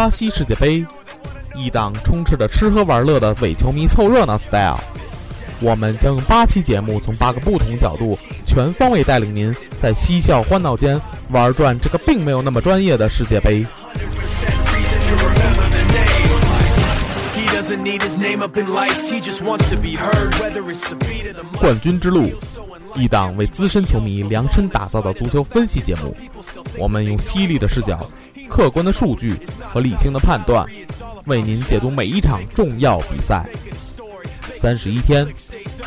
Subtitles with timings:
[0.00, 0.82] 巴西世界杯
[1.54, 4.80] 一档充斥着吃喝玩乐的伪球迷凑热闹 style
[5.60, 13.66] 我们将用八期节目从八个不同角度全方位带领您在嬉笑欢闹间玩转这个并没有那么专业的世界杯。
[21.58, 22.24] 冠军之路
[22.94, 26.16] 一档为资深球迷量身打造的足球分析节目。
[26.78, 28.08] 我们用犀利的视角
[28.50, 29.36] 客观的数据
[29.72, 30.66] 和理性的判断，
[31.26, 33.46] 为您解读每一场重要比赛。
[34.54, 35.26] 三十一天，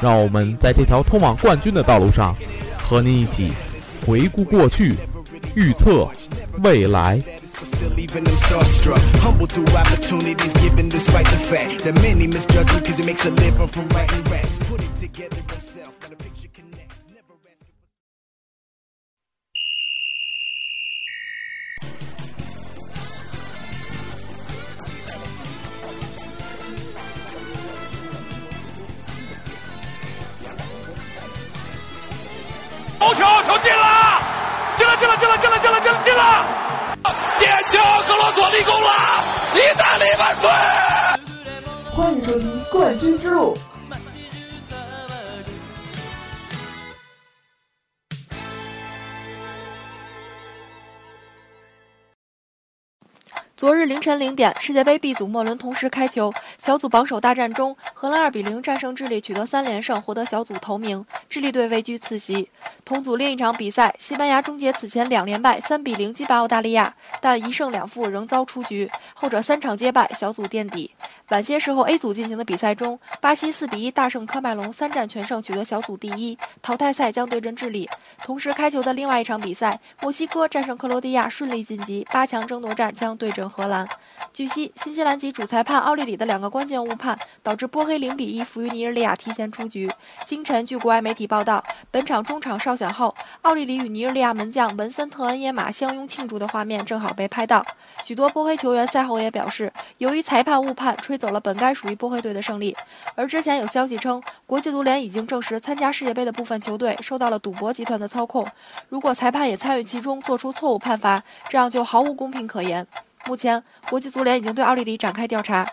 [0.02, 2.36] 让我们在这条通往冠军的道路上，
[2.82, 3.52] 和您一起
[4.08, 4.96] 回顾过去，
[5.56, 6.10] 预测
[6.64, 7.22] 未来。
[33.04, 34.22] 头球球进了，
[34.78, 36.46] 进了进了进了进了进了进了进了！
[37.38, 38.90] 点球，格罗索立功了，
[39.58, 40.50] 意大利万岁！
[41.92, 43.58] 欢迎收听《冠军之路》。
[53.56, 61.06] 昨日凌晨零点，世界杯 B 组末轮同时开球，小组榜首大战中，荷兰二比零战胜智利，取得三连胜，获得小组头名。
[61.34, 62.48] 智利队位居次席。
[62.86, 70.92] 同组另一场比赛，西班牙终结此前两连败，三比零击败澳大利亚，但一胜两负仍遭出局，后者三场皆败，小组垫底。
[71.34, 76.38] 晚些时候，A 组进行的比赛中，巴西四比一大胜科麦隆，三战全胜，取得小组第一。
[76.62, 77.90] 淘汰赛将对阵智利。
[78.24, 82.06] 同时开球的另外一场比赛，墨西哥战胜克罗地亚，顺利晋级。
[82.12, 83.88] 八强争夺战将对阵荷兰。
[84.32, 89.92] 据悉，新西兰籍主裁判奥利里的两个关键误判，导致波黑零比一负于尼日利亚，提前出局。
[90.28, 97.66] 清晨，据国外媒体报道，本场中场哨响后，奥利里与尼日利亚门将文森特恩耶马相拥庆祝的画面正好被拍到。
[98.04, 102.76] 许多波黑球员赛后也表示，由于裁判误判，吹走了本该属于波黑队的胜利。
[103.16, 108.46] 而之前有消息称，国际足联已经证实，参加世界杯的部分球队受到了赌博集团的操控。
[108.90, 112.86] 如果裁判也参与其中，做出错误判罚，这样就毫无公平可言。
[113.26, 115.66] 目前，国际足联已经对奥利里展开调查。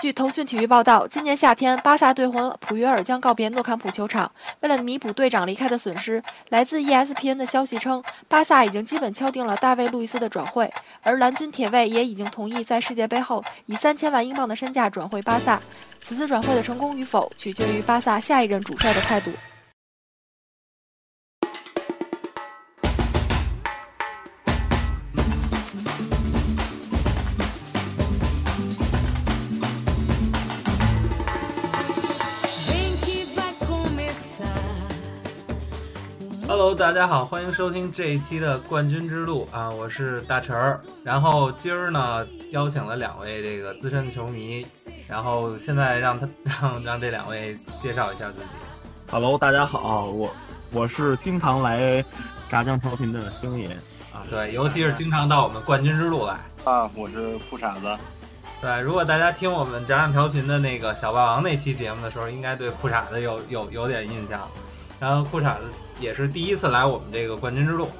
[0.00, 4.30] 据腾讯体育报道，今年夏天，巴萨队魂普约尔将告别诺坎普球场。
[4.60, 10.70] 为了弥补队长离开的损失，来自 ESPN 的消息称，巴萨已经基本敲定了大卫·路易斯的转会，
[11.02, 15.58] 而蓝军铁卫也已经同意在世界杯后以三千万英镑的身价转会巴萨。
[16.02, 19.30] 此次转会的成功与否，取决于巴萨下一任主帅的态度。
[36.74, 40.80] Hello，大家好，欢迎收听这一期的冠军之路啊，我是大陈儿。
[41.04, 44.66] 然后今儿呢，邀请了两位这个资深球迷，
[45.06, 46.28] 然后现在让他
[46.60, 48.46] 让让这两位介绍一下自己。
[49.08, 50.34] Hello，大家好，我
[50.72, 52.04] 我是经常来
[52.50, 53.68] 炸酱调频的星爷
[54.12, 56.34] 啊，对，尤其是经常到我们冠军之路来。
[56.64, 57.96] 啊，我是裤衩子，
[58.60, 64.40] 对，如果大家听我们炸酱调频的那个小霸王那期节目的时候，应该对裤衩子有有有点印象。
[65.00, 65.64] 然后裤衩子
[66.00, 67.90] 也是第一次来我们这个冠军之路。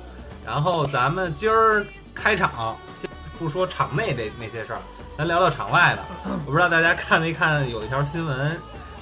[0.46, 4.78] 然后咱们今儿开场，先不说场内的那些事儿，
[5.16, 6.04] 咱聊聊场外的。
[6.46, 8.54] 我不知道大家看没看，有一条新闻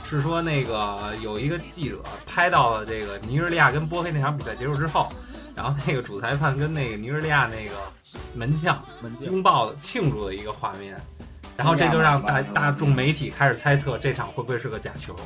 [0.08, 5.08] 是说那个有一个记者拍到了这个尼日利亚跟波黑那场比赛结束之后，
[5.56, 7.74] 然后那个主裁判跟那个尼日利亚那个
[8.34, 8.80] 门将
[9.20, 10.96] 拥抱的庆祝的一个画面，
[11.56, 15.16] 然后这就让大大众媒体开始猜测这场会不会是个假球。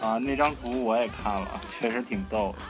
[0.00, 2.64] 啊，那张图我也看了，确实挺逗的。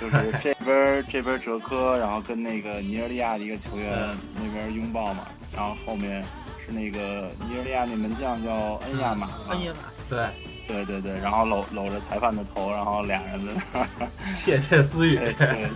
[0.00, 6.24] 就是这边这边哲科，然后跟那个尼日利亚的一个球员那边拥抱嘛，然后后面
[6.58, 10.26] 是那个尼日利亚那门将叫恩亚马嘛，恩耶马，对，
[10.66, 15.16] 对对对，然后搂搂着裁判的头，然后俩人在那儿窃窃私语。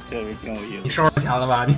[0.09, 0.83] 确实挺有意思。
[0.85, 1.75] 你收拾钱了吧你？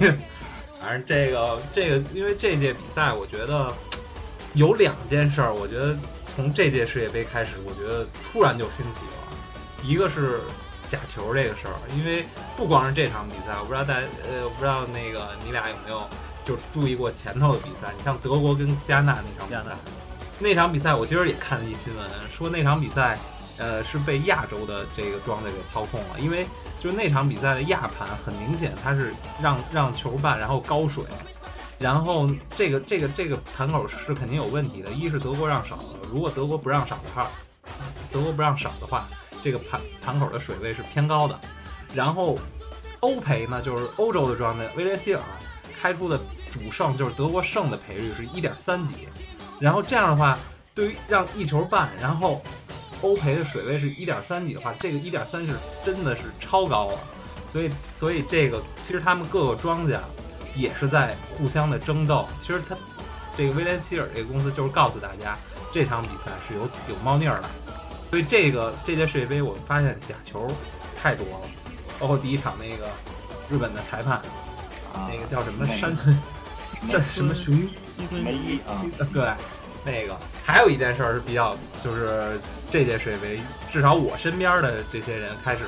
[0.81, 3.75] 反正这个这个，因为这届比赛，我觉得
[4.55, 9.18] 有两件事儿，我觉得从这届世界杯开始，我觉得突然就兴起了。
[9.83, 10.41] 一个是
[10.89, 12.27] 假球这个事儿，因为
[12.57, 16.03] 不光是这场比赛，我不知道大家呃，我不知道那个你俩有没有
[16.45, 17.93] 就注意过前头的比赛？
[17.97, 19.77] 你像德国跟加纳那场比赛，
[20.39, 23.19] 那场比赛我今儿也看了一新闻，说那场比赛
[23.59, 26.47] 呃是被亚洲的这个庄家给操控了，因为
[26.81, 31.05] 就那场比赛的亚盘很明显，它是让让球办然后高水，
[31.79, 34.91] 然后这个这个这个盘口是肯定有问题的。
[34.93, 37.31] 一是德国让少了，如果德国不让少的话，
[38.11, 39.07] 德国不让少的话，
[39.49, 41.41] 这个盘盘口的水位是偏高的。
[41.95, 42.39] 然后
[43.01, 45.23] 欧赔呢，就是欧洲的庄家威廉希尔
[45.81, 46.21] 开出的
[46.53, 49.09] 主胜就是德国胜的赔率是一点三几，
[49.59, 50.39] 然后这样的话，
[50.75, 52.43] 对于让一球半，然后
[53.01, 56.99] 欧赔的水位是一点三几的话，这个一点三是真的是超高了。
[57.51, 59.99] 所以，所以这个其实他们各个庄家
[60.55, 62.29] 也是在互相的争斗。
[62.39, 62.77] 其实他
[63.35, 65.39] 这个威廉希尔这个公司就是告诉大家，
[65.73, 67.49] 这场比赛是有有猫腻儿的。
[68.11, 70.47] 所以这个这届世界杯，我们发现假球
[70.97, 71.41] 太多了，
[71.99, 72.89] 包括第一场那个
[73.51, 74.15] 日本的裁判，
[74.95, 76.19] 啊那个叫什么山村
[76.91, 78.83] 山什么雄一梅一啊，
[79.13, 79.33] 对，
[79.85, 82.41] 那个还有一件事儿是比较，就是
[82.71, 83.41] 这届世界杯，
[83.71, 85.61] 至少我身边的这些人开始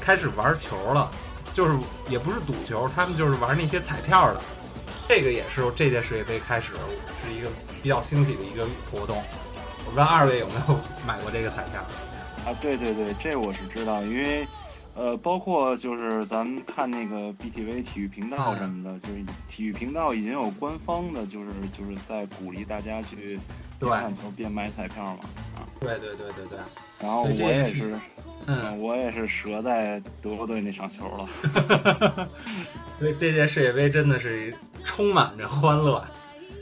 [0.00, 1.10] 开始玩球了，
[1.52, 1.76] 就是
[2.08, 4.40] 也不是赌球，他们就是玩那些彩票的。
[5.06, 6.68] 这个也是这届世界杯开始
[7.22, 7.50] 是一个
[7.82, 9.22] 比较兴起的一个活动。
[9.86, 11.80] 我不知道二位有没有买过这个彩票？
[12.44, 14.46] 啊，对对对，这我是知道，因为
[14.94, 21.46] 呃，包括就是咱们看那个 BTV 体育频道什么的，就是体育频道已经有官方的，就是
[21.76, 23.38] 就是在鼓励大家去
[23.80, 25.20] 看球边买彩票嘛。
[25.56, 26.58] 啊，对对对对对，
[27.00, 27.94] 然后我也是，
[28.46, 32.28] 嗯，我也是折在德国队那场球了。
[32.98, 34.54] 所以这届世界杯真的是
[34.84, 36.04] 充满着欢乐。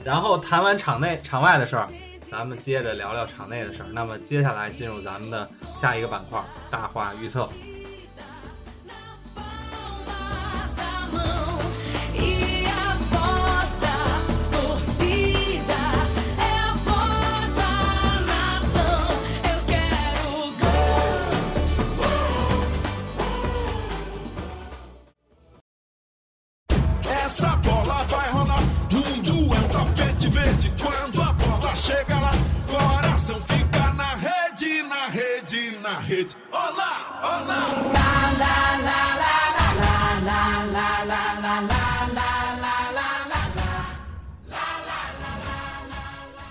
[0.04, 1.88] 然后谈完场内场外的事儿，
[2.32, 3.90] 咱们接着聊聊场内的事儿。
[3.92, 5.46] 那么接下来进入咱们的
[5.78, 7.46] 下一个板块——大话预测。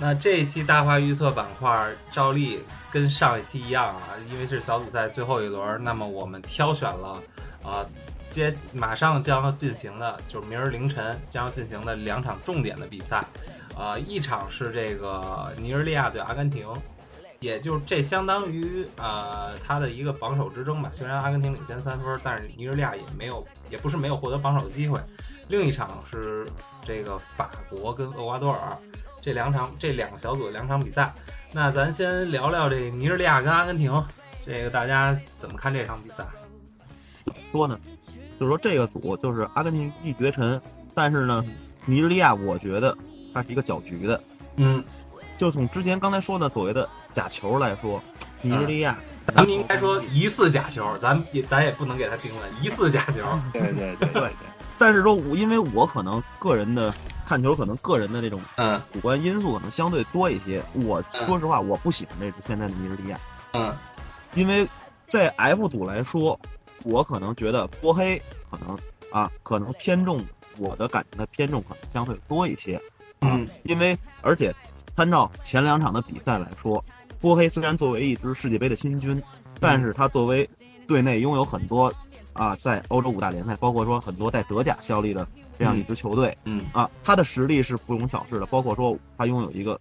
[0.02, 4.02] 那这一期大话预测板块，照例跟上一期一样啊，
[4.32, 7.22] 因为是小组赛最后一轮，那么我们挑选了
[7.64, 7.86] 啊，
[8.28, 13.24] 接马上将要进行的，就是明儿凌晨将要进行的两场重点的比赛，
[13.78, 16.68] 呃，一场是这个尼日利亚对阿根廷，
[17.40, 20.90] 也就是这相当于呃他的一个榜首之争吧。
[20.92, 25.00] 虽然阿根廷领先三分，但是尼日利亚也没有，也不是没有获得榜首的机会。
[25.48, 26.48] 另一场是
[26.82, 28.76] 这个法国跟厄瓜多尔。
[29.22, 31.12] 这两场这两个小组的两场比赛，
[31.54, 34.04] 那咱先聊聊这尼日利亚跟阿根廷，
[34.46, 36.26] 这个大家怎么看这场比赛？
[37.24, 37.78] 怎么说呢？
[38.40, 40.60] 就是说这个组就是阿根廷一绝尘，
[40.96, 41.46] 但是呢，
[41.86, 42.98] 尼日利亚我觉得
[43.32, 44.20] 它是一个搅局的。
[44.56, 44.84] 嗯，
[45.38, 48.02] 就从之前刚才说的所谓的假球来说，
[48.42, 48.98] 尼日利亚，
[49.28, 53.22] 咱们应该说疑似假球，咱也咱也不能给他定论疑似假球。
[53.54, 54.30] 对对对对对。
[54.82, 56.92] 但是说我因为我可能个人的
[57.28, 60.60] 看球，可能个人的那种嗯主观因素可能相对多一些。
[60.74, 63.20] 我嗯说实话，我不喜欢这支现在的尼日利亚，
[63.54, 63.78] 嗯
[64.34, 64.68] 因为
[65.04, 66.40] 在 F 组来说，
[66.84, 68.20] 我可能觉得波黑
[68.50, 68.76] 可能
[69.12, 70.20] 啊，可能偏重
[70.58, 72.76] 我的感情的偏重可能相对多一些。
[73.20, 74.52] 啊嗯，因为而且
[74.96, 76.84] 参照前两场的比赛来说，
[77.20, 79.22] 波黑虽然作为一支世界杯的新军，
[79.60, 80.50] 但是他作为
[80.88, 81.94] 队内拥有很多
[82.34, 85.28] 啊，在欧洲五大联赛，包括说很多在德甲效力的
[85.60, 86.66] 这样一支球队，嗯。
[86.74, 89.80] 啊，他的实力是不容小视的，包括说他拥有一个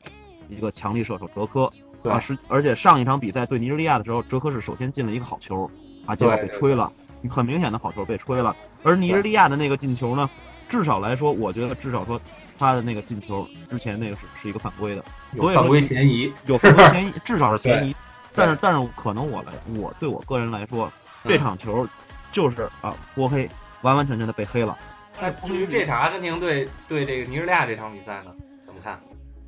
[0.49, 1.71] 一个强力射手哲科，
[2.03, 5.71] 对啊，是而且上一场比赛对尼日利亚的时候，哲科是首先进了一个好球，
[6.07, 6.93] 啊，结果被对吹了，
[7.29, 10.29] 很明显的好球被吹了，而尼日利亚的那个进球呢，
[10.69, 12.21] 至少来说，我觉得至少说
[12.59, 15.05] 他的那个进球之前那个是是一个犯规的，
[15.35, 17.95] 有犯规嫌疑，有犯规嫌疑，至少是 嫌疑。
[18.35, 20.91] 但是但是可能我来我对我个人来说，
[21.25, 21.87] 这场球
[22.33, 23.49] 就是啊波黑
[23.83, 24.77] 完完全全的被黑了。
[25.21, 28.35] 那至于这场阿根廷队对这个尼日利亚这场比赛呢，
[28.65, 28.99] 怎么看？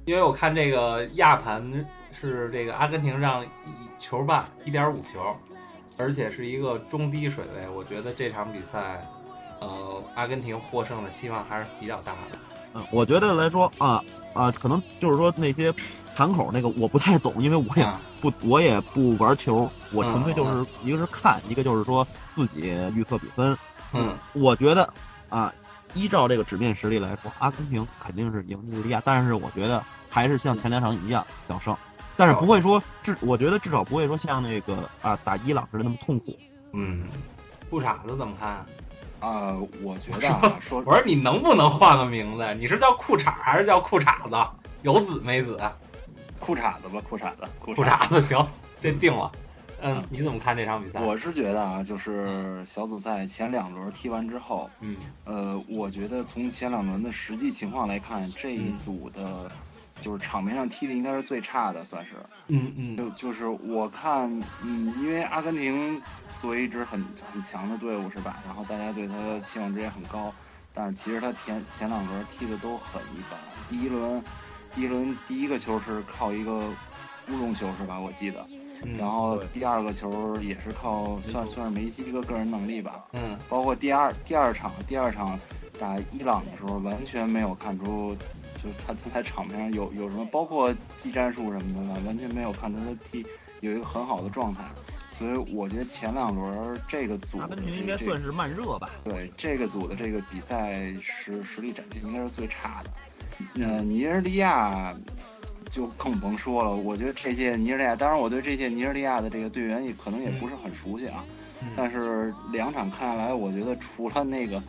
[0.05, 1.63] 因为我看这个亚盘
[2.11, 3.49] 是这个阿根廷让一
[3.97, 5.35] 球半一点五球，
[5.97, 7.69] 而且是一个中低水位。
[7.69, 9.01] 我觉得这场比赛，
[9.61, 12.39] 呃，阿根廷获胜的希望还是比较大的。
[12.75, 14.03] 嗯，我觉得来说啊
[14.35, 15.73] 啊，可能就是说那些
[16.15, 23.57] 盘口那个我不太懂，因为我也啊不我也不玩球，我纯粹就嗯是一个是看，一个就是说自己预测比分。
[23.93, 24.93] 嗯，我觉得
[25.29, 25.53] 啊，
[25.95, 31.77] 依照这个纸面实力来说，阿根廷肯定是赢利亚，但是我觉得还是像前两场一样小胜，
[32.17, 36.37] 但是不会说至，我觉得至少不会说像那个啊打伊朗似的那么痛苦。
[36.73, 37.05] 嗯，
[37.69, 38.65] 裤衩子怎么看？
[39.21, 42.55] 啊、我觉得啊，说我说你能不能换个名字？
[42.59, 44.37] 你是叫裤衩还是叫裤衩子？
[44.83, 45.61] 有子没子？
[46.43, 48.45] 裤衩子吧，裤衩子，裤裤衩子行，
[48.81, 49.31] 这定了。
[49.81, 51.01] 嗯，你怎么看这场比赛？
[51.01, 59.51] 我是觉得啊，就是小组赛前两轮踢完之后，嗯呃，我觉得从前两轮的实际情况来看，这一组的，
[60.01, 62.13] 就是场面上踢的应该是最差的，算是。
[62.49, 64.29] 嗯嗯就就是我看，
[64.63, 68.43] 嗯，因为阿根廷作为一支很很强的队伍是吧？
[68.45, 70.33] 然后大家对他的期望值也很高，
[70.73, 73.39] 但是其实他前前两轮踢的都很一般。
[73.69, 74.23] 第一轮，
[74.75, 76.53] 第一轮第一个球是靠一个
[77.29, 78.01] 乌龙球是吧？
[78.01, 78.45] 我记得。
[78.49, 78.59] 嗯
[78.99, 85.39] 然后第二个球也是靠算算是梅西一个个人能力吧，嗯，包括第二第二场第二场
[85.79, 88.13] 打伊朗的时候，完全没有看出，
[88.57, 93.25] 就是他他在场面上有有什么，包括技战术什么的吧，完全没有看出他踢
[93.61, 94.65] 有一个很好的状态，
[95.13, 98.91] 所以我觉得前两轮这个组的阿根廷应该算是慢热吧？
[99.05, 102.91] 对这个组的这个比赛实实力展现应该是最差的。
[103.55, 104.95] 呃，尼日利亚
[105.69, 111.25] 就更甭说了，我觉得这届尼日利亚，当然我对这届尼日利亚的这个队员也可能也不是很熟悉啊，
[111.77, 114.63] 但是两场看下来，我觉得除了那个。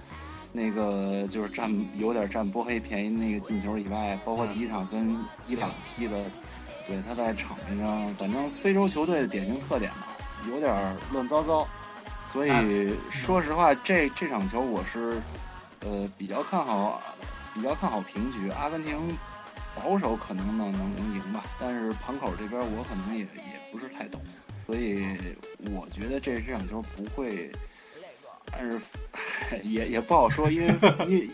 [0.56, 6.24] 那个就是占有点占波黑便宜那个进球以外，包括第一场跟伊朗踢的，
[6.86, 10.10] 对他在场面上，反正非洲球队的典型特点吧，
[10.48, 11.68] 有点乱糟糟。
[12.27, 15.20] 所以说实话，这这场球我是
[15.84, 17.01] 呃比较看好，
[17.53, 18.50] 比较看好平局。
[18.50, 19.17] 阿根廷
[19.75, 24.22] 保守可能呢能能赢吧，但是盘口这边我可能也也不是太懂，
[24.65, 25.05] 所以
[25.72, 27.51] 我觉得这这场球不会。
[28.51, 28.79] 但是
[29.63, 30.67] 也也不好说，因为
[31.07, 31.29] 因为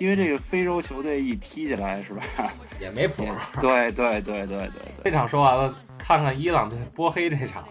[0.00, 2.22] 因为这个非洲球队一踢起来是吧，
[2.78, 3.24] 也没谱。
[3.58, 5.04] 对对对对对对。
[5.04, 7.66] 这场说完了，看看伊朗对波黑这场，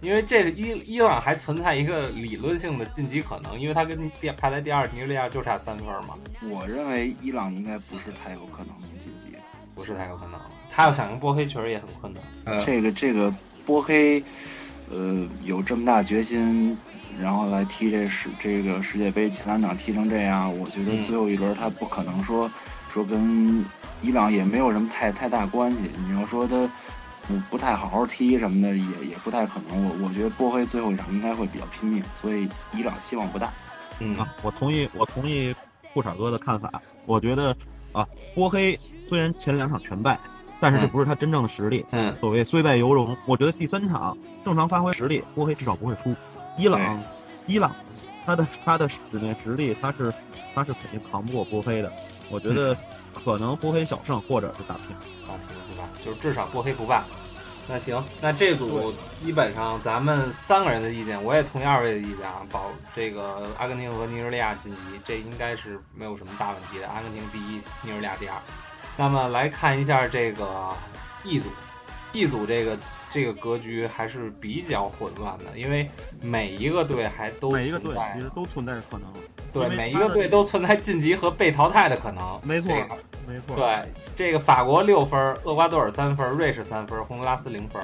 [0.00, 6.14] 因为这个伊伊朗还存在一个理论性的晋级可能，因为他跟第排在第二尼日利亚就差三分嘛。
[6.42, 9.28] 我认为伊朗应该不是太有可能能晋级，
[9.74, 10.40] 不是太有可能。
[10.70, 12.58] 他要想赢波黑，确实也很困难。
[12.60, 13.34] 这个这个
[13.66, 14.22] 波黑，
[14.90, 16.76] 呃，有这么大决心。
[17.20, 22.50] 然后来踢这世这个世界杯前两场踢成这样，我觉得最后一轮他不可能说
[22.90, 23.62] 说跟
[24.00, 25.90] 伊朗也没有什么太太大关系。
[26.06, 26.70] 你要说他
[27.26, 29.84] 不不太好好踢什么的，也也不太可能。
[29.84, 33.52] 我我觉得波黑最后一场应该会比较拼命，所以伊朗希望不大。
[34.00, 35.54] 嗯啊，我同意我同意
[35.92, 36.80] 裤衩哥的看法。
[37.06, 37.56] 我觉得
[37.92, 40.18] 啊，波黑虽然前两场全败，
[40.60, 41.84] 但是这不是他真正的实力。
[41.90, 46.14] 嗯，所谓虽败犹荣，我觉得第三场正常发挥实力，波黑至少不会输。
[46.56, 47.02] 伊朗，
[47.46, 47.74] 伊朗，
[48.24, 50.12] 他的他的纸面实力，他是
[50.54, 51.92] 他是肯定扛不过波黑的。
[52.30, 52.76] 我觉得
[53.12, 54.94] 可能波黑小胜或者是打平，
[55.26, 55.88] 打平是吧？
[56.04, 57.02] 就是至少不黑不败。
[57.68, 66.88] 那行，那这组基本上咱们三个人的意见，我也同意二位的意见啊，保这个阿根廷和尼日利亚晋级，这应该是没有什么大问题的。
[66.88, 68.36] 阿根廷第一，尼日利亚第二。
[68.96, 70.74] 那么来看一下这个
[71.24, 71.48] E 组
[72.12, 72.76] ，E 组这个。
[73.10, 75.90] 这个格局还是比较混乱的，因为
[76.22, 79.12] 每一个队还都每一个队其实都存在着可能。
[79.52, 82.40] 对，每一个队都存在晋级和被淘汰的可能。
[82.44, 83.56] 没错，这个、没错。
[83.56, 83.82] 对，
[84.14, 87.82] 这个法国六分，厄瓜多尔三分，瑞士三分，洪都拉斯零分。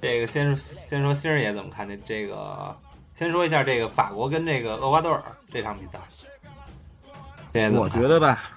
[0.00, 2.76] 这个先先说星儿爷怎么看这这个？
[3.14, 5.20] 先说一下这个法国跟这个厄瓜多尔
[5.52, 7.68] 这场比赛。
[7.70, 8.50] 我觉得吧，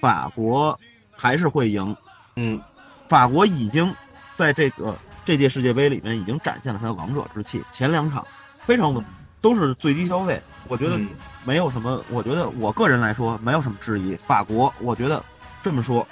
[0.00, 0.78] 法国
[1.10, 1.96] 还是会赢。
[2.36, 2.60] 嗯，
[3.08, 3.92] 法国已经
[4.36, 4.94] 在这个。
[5.26, 8.24] 这届世界杯里面已经展现了他的王者之气，前两场
[8.60, 9.04] 非常稳，
[9.40, 10.96] 都是最低消费，我觉得
[11.44, 14.14] 没有什么，我觉得我个人来说没有什么质疑。
[14.14, 15.22] 法国，我觉得
[15.64, 16.06] 这么说，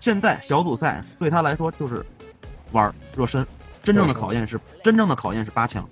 [0.00, 2.04] 现在小组赛对他来说就是
[2.72, 3.46] 玩热身，
[3.82, 5.88] 真正的考验是真正的考验是八强，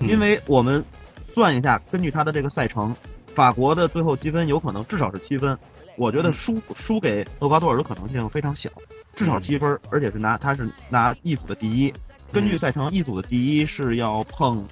[0.00, 0.84] 因为我们
[1.32, 2.92] 算一下，根据他的这个赛程，
[3.36, 5.56] 法国的最后积分有可能至少是七分，
[6.00, 8.70] 我觉得输输给厄瓜多尔的可能性非常小。
[9.14, 11.92] 至少七分，而且是拿他是拿 E 组的第一。
[12.32, 14.64] 根据赛程，E 组的第一是要碰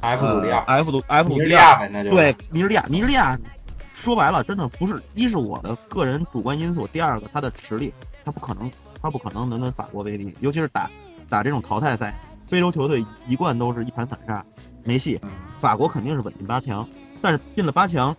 [0.00, 3.38] F 组第二，F 组 F 组第二，对尼日利亚，尼日利亚
[3.94, 8.68] 说白了，真的不是一是我的个人主观因素，第二个他的实力，他不可能
[9.00, 10.90] 他不可能能跟法国为敌，尤其是打
[11.28, 12.12] 打这种淘汰赛，
[12.48, 14.44] 非洲球队一贯都是一盘散沙，
[14.82, 15.20] 没戏。
[15.60, 16.88] 法国肯定是稳进八强，
[17.20, 18.16] 但是进了八强，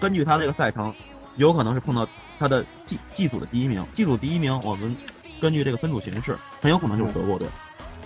[0.00, 0.94] 根据他这个赛程，
[1.38, 2.06] 有可能是碰到
[2.38, 3.82] 他的 G G 组的第一名。
[3.94, 4.94] G 组第一名，我们
[5.40, 7.48] 根据这个分组形势，很有可能就是德国队。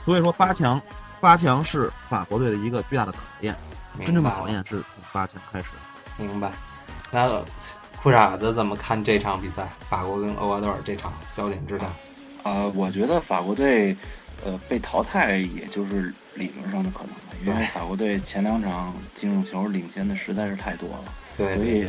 [0.05, 0.81] 所以说八强，
[1.21, 3.57] 八强是法国队的一个巨大的考验，
[4.05, 5.67] 真正的考验是从八强开始。
[6.17, 6.53] 明白。
[7.11, 7.43] 那
[8.01, 9.69] 裤衩子怎么看这场比赛？
[9.89, 11.91] 法国跟厄瓜多尔这场焦点之战？
[12.43, 13.97] 啊、我觉得法国队，
[14.45, 21.05] 呃，被淘汰也就是理论上的可能了，因为法国队前两场进入球领先的实在是太多了，
[21.39, 21.89] 对所以，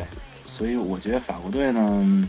[0.54, 2.28] 所以我觉得法国队呢，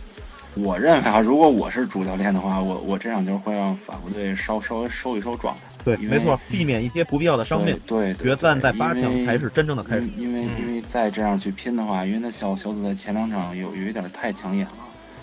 [0.55, 7.79] 我认为啊，如果我是主教练的话，我我这场球会让法国队稍稍微收一收状态，对，没错，避免一些不必要的伤病。
[7.85, 10.07] 对对决战在八强才是真正的开始。
[10.17, 14.73] 因为因为再这样去拼的话，因为那小小组赛前两场有有一点太抢眼了。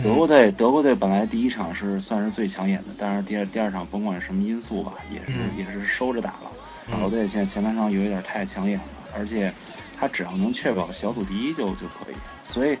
[0.01, 6.51] 德国队，德国队本来第一场是算是最抢眼的，但是第二第二场甭管什么因素吧，也是、嗯也是收着打了。
[6.89, 9.53] 法国队现在前两场有一点太抢眼了，而且
[10.03, 12.15] 他只要能确保小组第一就就可以。
[12.43, 12.77] 所以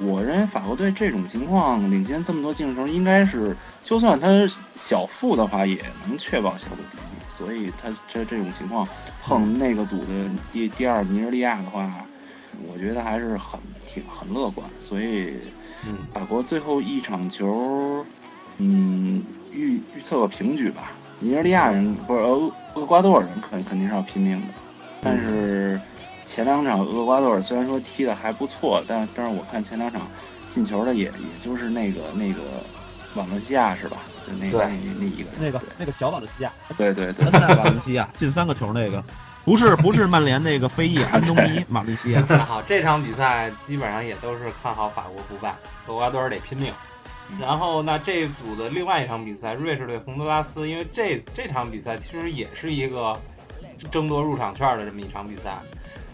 [0.00, 4.28] 我认为法国队这种情况领先这么多净胜球，应该是就算他
[4.74, 7.00] 小负的话，也能确保小组第一。
[7.28, 8.86] 所以他这这种情况
[9.22, 10.06] 碰那个组的
[10.52, 11.88] 第第二尼日利亚的话，
[12.66, 14.68] 我觉得还是很挺很乐观。
[14.80, 15.34] 所以
[15.86, 18.04] 嗯，法国最后一场球，
[18.58, 20.92] 嗯，预预测个平局吧。
[21.20, 24.46] 尼日利亚人不是厄厄瓜多尔人肯肯定是要拼命的，
[25.00, 25.80] 但是
[26.26, 30.02] 前两场厄瓜多尔虽然说踢的还不错，但但是我看前两场
[30.50, 32.40] 进球的也也就是那个那个
[33.14, 33.98] 瓦伦西亚是吧？
[34.26, 34.66] 就那那
[34.98, 39.02] 那一个那个那个小瓦伦西亚，对对对瓦伦西亚 进三个球那个，
[39.44, 42.24] 不是不是曼联那个非裔安东尼 马利西亚。
[42.28, 45.54] 那好，这场比赛基本上也都是看好法国不败，
[45.86, 46.72] 厄瓜多尔得拼命。
[47.40, 53.16] 然后，那这组的另外一场比赛，瑞士对洪都拉斯，因为这这场比赛其实也是一个
[53.90, 55.58] 争夺入场券的这么一场比赛。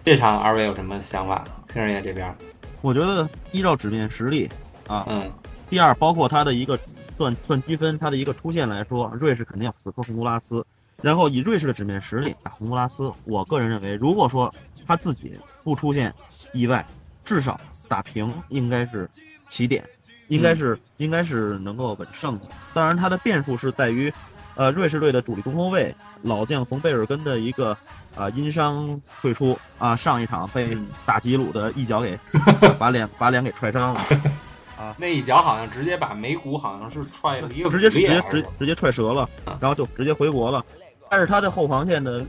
[0.04, 1.44] 这场二位有什么想法？
[1.66, 2.34] 星儿爷这边，
[2.80, 4.50] 我觉得依照纸面实力
[4.88, 5.30] 啊，嗯，
[5.70, 6.76] 第二包括他的一个
[7.16, 10.66] 算算积分，他的一个出线来说，瑞士肯定要死磕洪都拉斯。
[11.00, 14.52] 然后以瑞士的纸面实力打洪都拉斯，我个人认为，如果说
[14.86, 16.12] 他自己不出现
[16.52, 16.84] 意外，
[17.24, 19.08] 至少打平应该是
[19.48, 19.84] 起点，
[20.26, 22.46] 应该是、应该是能够稳胜的。
[22.74, 24.12] 当然，他的变数是在于，
[24.54, 27.76] 呃，瑞士队的主力中后卫老将冯贝尔根的一个
[28.14, 32.18] 啊、因伤退出啊，上一场被大吉鲁的一脚给
[32.78, 34.00] 把脸把脸给踹伤了。
[34.78, 39.28] 啊那一脚好像直接把眉骨好像是踹了一个直接直接直直接踹折了，
[39.60, 40.64] 然后就直接回国了。
[41.08, 42.24] 但是他的后防线的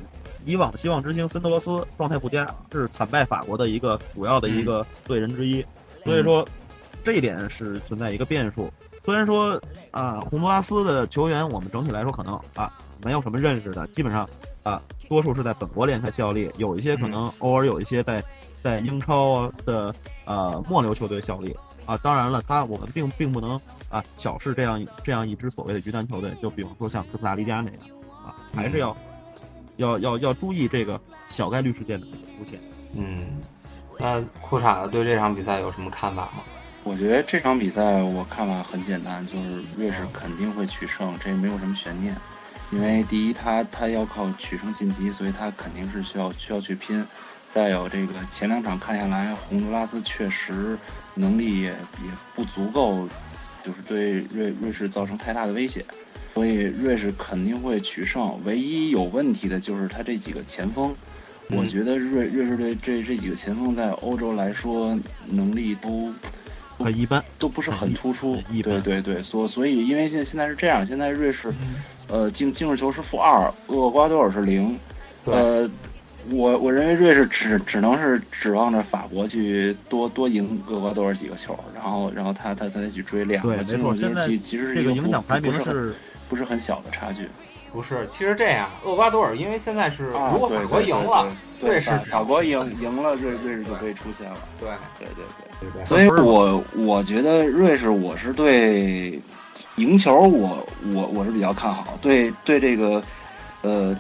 [0.46, 5.66] 以往的希望之星森德罗斯状态不佳，是惨败法国的一个主要的一个罪人之一。
[6.04, 6.48] 所以说
[7.04, 8.72] 这一点是存在一个变数。
[9.04, 9.62] 虽然说
[9.92, 12.72] 啊，洪都拉斯的球员我们整体来说可能啊
[13.04, 14.28] 没有什么认识的，基本上
[14.64, 18.24] 啊多数是在本国联赛效力，有一些可能偶尔有一些在
[18.62, 19.94] 在英超的
[20.26, 21.56] 呃末流球队效力。
[21.86, 27.80] 啊，当然了，他我们并并不能啊小视这样这样一支所谓的鱼腩球队，就比方说像哥斯达黎加那样
[28.26, 28.96] 啊，还是要、
[29.76, 32.58] 要要要注意这个小概率事件的出现。
[32.96, 33.42] 嗯，
[34.00, 36.44] 那裤衩子对这场比赛有什么看法吗？
[36.86, 42.14] 我觉得这场比赛我看法很简单，就是瑞士肯定会取胜，这没有什么悬念。
[42.72, 47.06] 因为第一，他他要靠取胜晋级，所以他肯定是需要需要去拼。
[47.48, 50.78] 再有这个前两场看下来，洪都拉斯确实
[51.14, 53.08] 能力也也不足够，
[53.64, 55.86] 就是对瑞瑞士造成太大的威胁，
[56.34, 58.42] 所以瑞士肯定会取胜。
[58.44, 60.94] 唯一有问题的就是他这几个前锋，
[61.52, 66.12] 我觉得瑞瑞士队这这几个前锋在欧洲来说能力都
[66.84, 68.62] 很一般，都不是很突出很一。
[68.62, 71.54] 般对对对，所所以因为现现在是这样，现在瑞士，
[72.08, 74.80] 呃，净净胜球是负二，厄瓜多尔是零，
[75.26, 75.70] 呃，
[76.30, 85.96] 我我认为瑞士只只能是指望着法国去多多赢厄瓜多尔几个球，然后然后他他他再去追两个，对没错其实其其实是一个不响排名不是很是
[86.30, 87.28] 不是很小的差距。
[87.74, 94.38] 不是，其实这样，厄瓜多尔因为现在是，啊如果法国对对对赢了，对瑞士法法国赢赢了，瑞瑞士就可以出线了。
[94.60, 95.44] 对对对对。
[95.60, 99.20] 对对，所以我我觉得瑞士，我是对
[99.78, 103.02] 赢球我，我我是比较看好，对对这个
[103.62, 103.98] 呃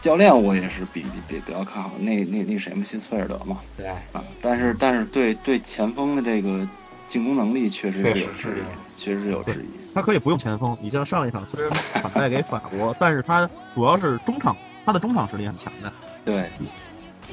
[0.00, 1.90] 教练我也是比比比比较看好。
[1.98, 6.68] 那那那谁嘛，希斯菲尔德嘛，对啊，但是但是对对前锋的这个
[7.08, 9.80] 进攻能力确实是有质疑，确实是有质疑。
[9.94, 15.92] 他可以不用前锋，你像上一场虽然惨败给法国，但是他主要是中场，他的中场实力很强的。
[16.24, 16.50] 对，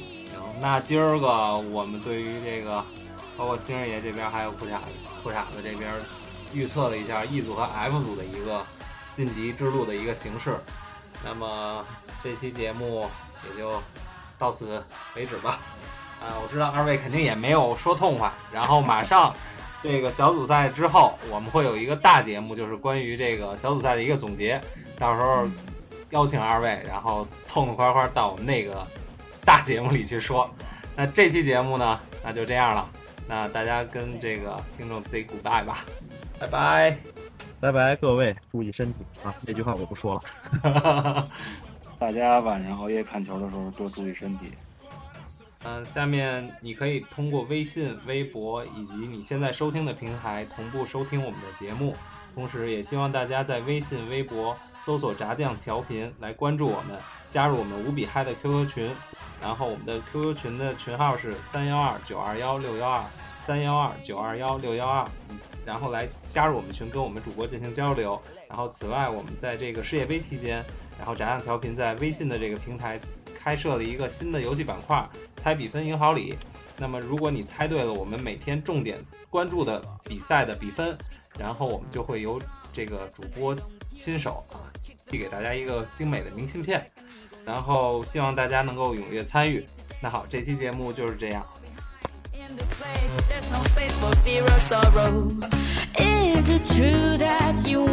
[0.10, 1.28] 行，那今儿个
[1.70, 2.84] 我们对于这个，
[3.38, 4.86] 包括星儿爷这边还有裤衩子
[5.22, 5.92] 裤衩子这边
[6.54, 8.66] 预测了一下 E 组和 F 组的一个
[9.14, 10.58] 晋级之路的一个形式。
[11.24, 11.86] 那么
[12.24, 13.10] 这期节目
[13.50, 13.82] 也就
[14.40, 14.82] 到此
[15.16, 15.60] 为止吧。
[16.22, 19.36] 啊，我知道二位肯定也没有说痛快，然后马上
[19.88, 24.60] 这个小组赛之后，我们会有一个大节目，就是关于这个小组赛的一个总结，
[24.98, 25.48] 到时候
[26.10, 28.86] 邀请二位，然后痛痛快快到我们那个
[29.46, 30.50] 大节目里去说。
[30.96, 32.90] 那这期节目呢，那就这样了。
[33.28, 35.86] 那大家跟这个听众 say goodbye 吧，
[36.40, 36.98] 拜拜。
[37.60, 39.34] 拜拜，各位，注意身体啊！
[39.46, 41.30] 这句话我不说了。
[42.00, 44.52] 大家晚上熬夜看球的时候多注意身体。
[45.68, 51.96] 嗯，下面你可以通过微信、微博以及你现在收听的平台同步收听我们的节目，
[52.36, 56.96] 同时也希望大家在微信、微博搜索“炸酱调频”来关注我们，
[57.32, 58.92] 加入我们无比嗨的 QQ 群。
[59.42, 63.04] 然后我们的 QQ 群的群号是三幺二九二幺六幺二
[63.46, 65.08] 三幺二九二幺六幺二，
[65.66, 68.20] 然后来加入我们群，跟我们主播进行交流。
[68.50, 70.66] 然后此外，我们在这个世界杯期间，
[70.98, 73.00] 然后炸酱调频在微信的这个平台
[73.38, 76.36] 开设了一个新的游戏板块——猜比分赢好礼。
[76.78, 78.98] 那么如果你猜对了我们每天重点
[79.30, 80.96] 关注的比赛的比分，
[81.38, 82.42] 然后我们就会由
[82.74, 83.56] 这个主播
[83.96, 86.84] 亲手啊寄给大家一个精美的明信片。
[87.46, 89.64] 然后希望大家能够踊跃参与。
[90.02, 91.46] 那好，这期节目就是这样。
[95.98, 97.84] Is it true that you